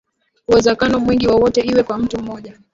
uwezekano 0.49 0.93
mwingine 1.03 1.31
wowote 1.31 1.61
iwe 1.71 1.81
kwa 1.83 1.97
mtu 1.97 2.19
mmoja 2.21 2.53